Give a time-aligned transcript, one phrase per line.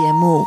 [0.00, 0.46] 节目。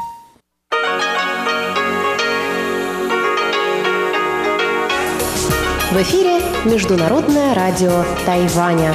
[5.92, 8.94] В эфире Международное радио Тайваня.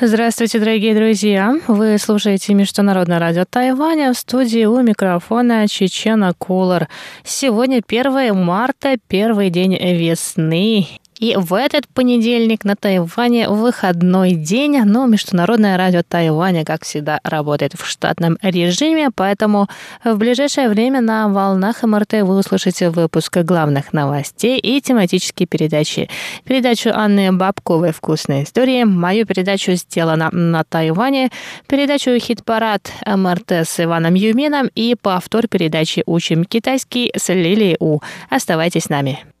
[0.00, 1.54] Здравствуйте, дорогие друзья!
[1.68, 6.88] Вы слушаете Международное радио Тайваня в студии у микрофона Чечена Кулар.
[7.22, 10.88] Сегодня 1 марта, первый день весны.
[11.22, 17.74] И в этот понедельник на Тайване выходной день, но Международное радио Тайваня, как всегда, работает
[17.74, 19.68] в штатном режиме, поэтому
[20.02, 26.10] в ближайшее время на волнах МРТ вы услышите выпуск главных новостей и тематические передачи.
[26.42, 31.30] Передачу Анны Бабковой «Вкусные истории», мою передачу «Сделано на Тайване»,
[31.68, 38.00] передачу «Хит-парад МРТ» с Иваном Юмином и повтор передачи «Учим китайский» с Лилией У.
[38.28, 39.31] Оставайтесь с нами.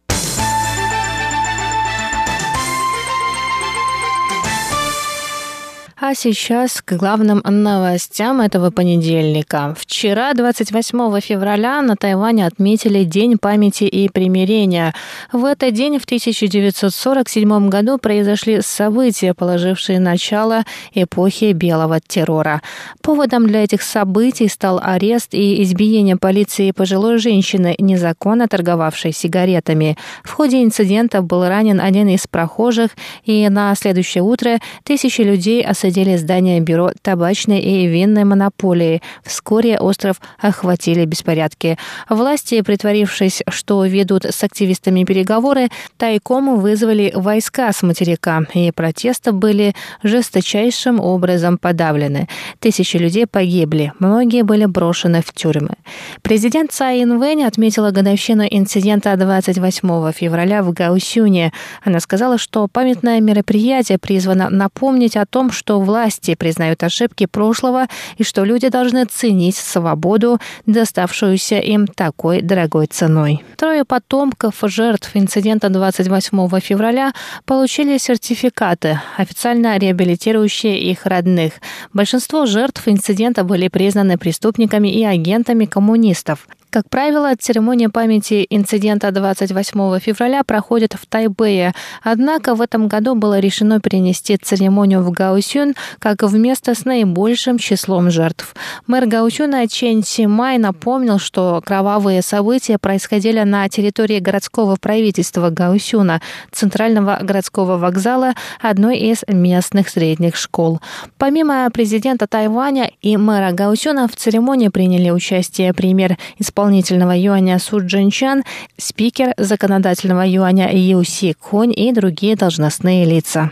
[6.04, 9.72] А сейчас к главным новостям этого понедельника.
[9.78, 14.94] Вчера, 28 февраля, на Тайване отметили День памяти и примирения.
[15.32, 22.62] В этот день, в 1947 году, произошли события, положившие начало эпохи белого террора.
[23.00, 29.96] Поводом для этих событий стал арест и избиение полиции пожилой женщины, незаконно торговавшей сигаретами.
[30.24, 32.90] В ходе инцидента был ранен один из прохожих,
[33.22, 39.02] и на следующее утро тысячи людей осадили осадили здание бюро табачной и винной монополии.
[39.24, 41.76] Вскоре остров охватили беспорядки.
[42.08, 49.74] Власти, притворившись, что ведут с активистами переговоры, тайком вызвали войска с материка, и протесты были
[50.02, 52.26] жесточайшим образом подавлены.
[52.58, 55.74] Тысячи людей погибли, многие были брошены в тюрьмы.
[56.22, 61.52] Президент Цай Инвэнь отметила годовщину инцидента 28 февраля в Гаусюне.
[61.84, 68.24] Она сказала, что памятное мероприятие призвано напомнить о том, что власти признают ошибки прошлого и
[68.24, 73.42] что люди должны ценить свободу, доставшуюся им такой дорогой ценой.
[73.56, 77.12] Трое потомков жертв инцидента 28 февраля
[77.44, 81.54] получили сертификаты, официально реабилитирующие их родных.
[81.92, 86.46] Большинство жертв инцидента были признаны преступниками и агентами коммунистов.
[86.72, 91.74] Как правило, церемония памяти инцидента 28 февраля проходит в Тайбэе.
[92.02, 97.58] Однако в этом году было решено перенести церемонию в Гаусюн как в место с наибольшим
[97.58, 98.54] числом жертв.
[98.86, 106.22] Мэр Гаусюна Чен Симай напомнил, что кровавые события происходили на территории городского правительства Гаусюна,
[106.52, 108.32] центрального городского вокзала,
[108.62, 110.80] одной из местных средних школ.
[111.18, 117.80] Помимо президента Тайваня и мэра Гаусюна в церемонии приняли участие премьер исполнителя исполнительного юаня Су
[117.84, 118.44] Джинчан,
[118.76, 123.50] спикер законодательного юаня Ю Си Конь и другие должностные лица.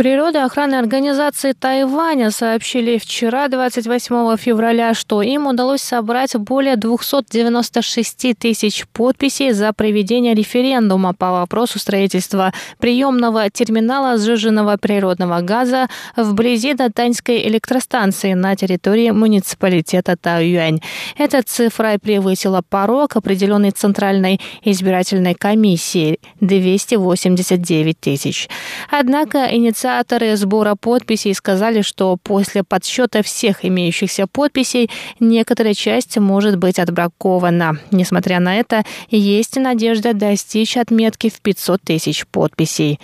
[0.00, 9.52] Природоохранные организации Тайваня сообщили вчера, 28 февраля, что им удалось собрать более 296 тысяч подписей
[9.52, 18.56] за проведение референдума по вопросу строительства приемного терминала сжиженного природного газа вблизи Датаньской электростанции на
[18.56, 20.80] территории муниципалитета Таюань.
[21.18, 28.48] Эта цифра превысила порог, определенный Центральной избирательной комиссией– 289 тысяч.
[28.90, 36.58] Однако инициатива Инициаторы сбора подписей сказали, что после подсчета всех имеющихся подписей некоторая часть может
[36.58, 37.76] быть отбракована.
[37.90, 43.00] Несмотря на это, есть надежда достичь отметки в 500 тысяч подписей.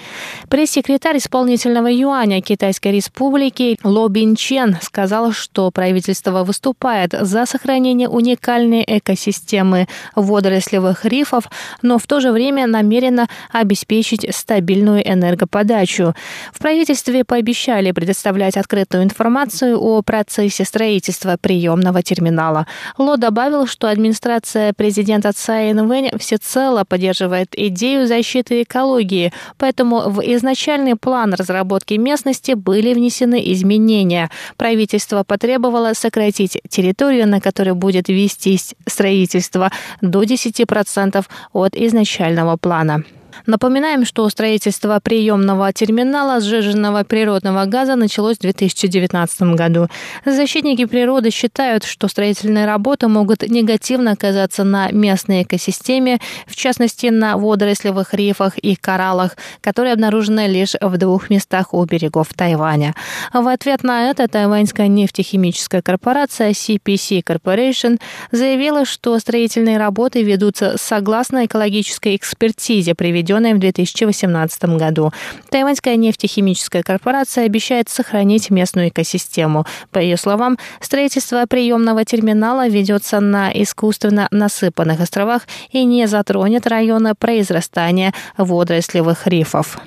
[0.49, 8.85] Пресс-секретарь исполнительного юаня Китайской Республики Ло Бин Чен сказал, что правительство выступает за сохранение уникальной
[8.87, 11.51] экосистемы водорослевых рифов,
[11.83, 16.15] но в то же время намерено обеспечить стабильную энергоподачу.
[16.53, 22.67] В правительстве пообещали предоставлять открытую информацию о процессе строительства приемного терминала.
[22.99, 30.97] Ло добавил, что администрация президента Цай Инвэнь всецело поддерживает идею защиты экологии, поэтому в изначальный
[30.97, 34.31] план разработки местности были внесены изменения.
[34.59, 39.71] Правительство потребовало сократить территорию, на которой будет вестись строительство,
[40.03, 41.25] до 10%
[41.55, 43.03] от изначального плана.
[43.45, 49.89] Напоминаем, что строительство приемного терминала сжиженного природного газа началось в 2019 году.
[50.25, 57.37] Защитники природы считают, что строительные работы могут негативно оказаться на местной экосистеме, в частности на
[57.37, 62.95] водорослевых рифах и кораллах, которые обнаружены лишь в двух местах у берегов Тайваня.
[63.33, 68.01] В ответ на это тайваньская нефтехимическая корпорация CPC Corporation
[68.33, 75.13] заявила, что строительные работы ведутся согласно экологической экспертизе, приведенной введенной в 2018 году.
[75.51, 79.67] Тайваньская нефтехимическая корпорация обещает сохранить местную экосистему.
[79.91, 87.15] По ее словам, строительство приемного терминала ведется на искусственно насыпанных островах и не затронет районы
[87.15, 89.79] произрастания водорослевых рифов.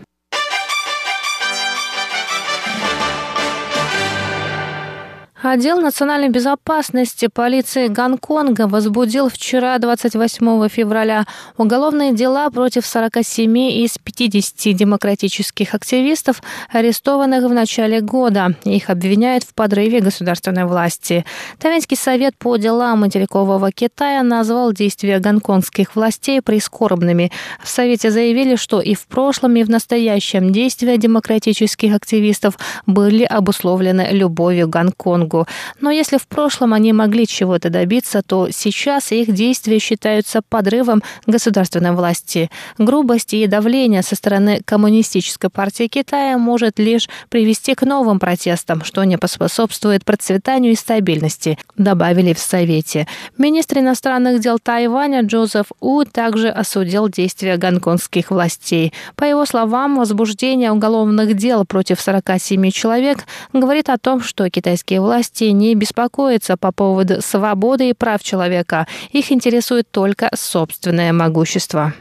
[5.41, 11.25] Отдел национальной безопасности полиции Гонконга возбудил вчера, 28 февраля,
[11.55, 18.53] уголовные дела против 47 из 50 демократических активистов, арестованных в начале года.
[18.65, 21.23] Их обвиняют в подрыве государственной власти.
[21.57, 27.31] Тавянский совет по делам материкового Китая назвал действия гонконгских властей прискорбными.
[27.63, 34.09] В Совете заявили, что и в прошлом, и в настоящем действия демократических активистов были обусловлены
[34.11, 35.28] любовью к Гонконгу.
[35.29, 35.47] Конго.
[35.79, 41.91] Но если в прошлом они могли чего-то добиться, то сейчас их действия считаются подрывом государственной
[41.91, 42.49] власти.
[42.77, 49.03] Грубость и давление со стороны Коммунистической партии Китая может лишь привести к новым протестам, что
[49.03, 53.07] не поспособствует процветанию и стабильности, добавили в Совете.
[53.37, 58.93] Министр иностранных дел Тайваня Джозеф У также осудил действия гонконгских властей.
[59.15, 63.19] По его словам, возбуждение уголовных дел против 47 человек
[63.53, 68.87] говорит о том, что китайские власти власти не беспокоятся по поводу свободы и прав человека.
[69.11, 71.93] Их интересует только собственное могущество.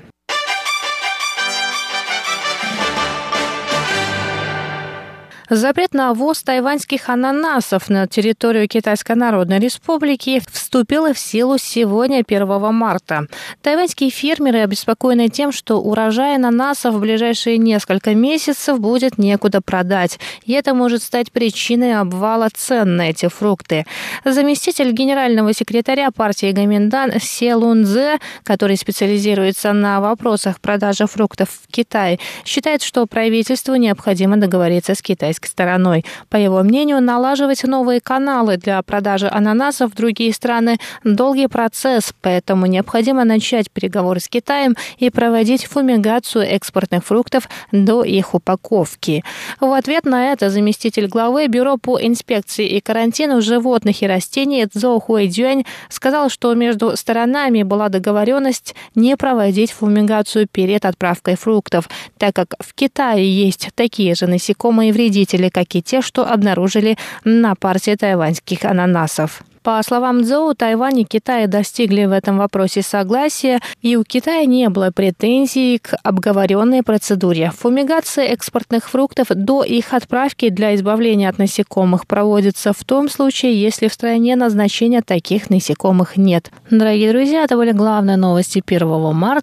[5.50, 12.74] Запрет на ввоз тайваньских ананасов на территорию Китайской Народной Республики вступил в силу сегодня, 1
[12.74, 13.26] марта.
[13.62, 20.52] Тайваньские фермеры обеспокоены тем, что урожай ананасов в ближайшие несколько месяцев будет некуда продать, и
[20.52, 23.86] это может стать причиной обвала цен на эти фрукты.
[24.26, 32.18] Заместитель генерального секретаря партии Гаминдан Се Лунзе, который специализируется на вопросах продажи фруктов в Китае,
[32.44, 36.04] считает, что правительству необходимо договориться с китайскими китайской стороной.
[36.28, 42.66] По его мнению, налаживать новые каналы для продажи ананасов в другие страны– долгий процесс, поэтому
[42.66, 49.24] необходимо начать переговоры с Китаем и проводить фумигацию экспортных фруктов до их упаковки.
[49.60, 55.00] В ответ на это заместитель главы Бюро по инспекции и карантину животных и растений Цзо
[55.00, 61.88] Хуэдюань сказал, что между сторонами была договоренность не проводить фумигацию перед отправкой фруктов,
[62.18, 66.96] так как в Китае есть такие же насекомые вредители, вредители, как и те, что обнаружили
[67.24, 69.42] на партии тайваньских ананасов.
[69.62, 74.68] По словам Цзоу, Тайвань и Китай достигли в этом вопросе согласия, и у Китая не
[74.70, 77.52] было претензий к обговоренной процедуре.
[77.58, 83.88] Фумигация экспортных фруктов до их отправки для избавления от насекомых проводится в том случае, если
[83.88, 86.50] в стране назначения таких насекомых нет.
[86.70, 89.36] Дорогие друзья, это были главные новости 1 марта.